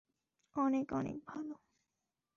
অনেক 0.55 0.87
অনেক 0.93 1.17
ভালো! 1.27 1.55